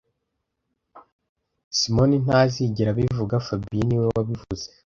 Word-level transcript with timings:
Simoni 1.77 2.17
ntazigera 2.25 2.89
abivuga 2.91 3.35
fabien 3.45 3.85
niwe 3.87 4.05
wabivuze 4.15 4.65